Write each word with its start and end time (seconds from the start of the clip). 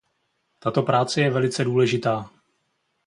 Tato 0.59 0.83
práce 0.83 1.21
je 1.21 1.29
velice 1.31 1.63
důležitá. 1.63 2.29